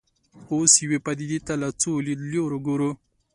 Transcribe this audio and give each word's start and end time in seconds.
اوس 0.51 0.71
یوې 0.83 0.99
پدیدې 1.05 1.39
ته 1.47 1.53
له 1.61 1.69
څو 1.81 1.91
لیدلوریو 2.05 2.45
ګورو. 2.65 2.91